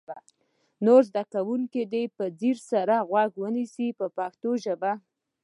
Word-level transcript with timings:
نور 0.85 1.01
زده 1.09 1.23
کوونکي 1.33 1.81
دې 1.93 2.03
په 2.15 2.23
ځیر 2.39 2.57
سره 2.71 2.95
غوږ 3.09 3.31
ونیسي 3.43 3.87
په 3.99 4.05
پښتو 4.17 4.49
ژبه. 4.63 4.91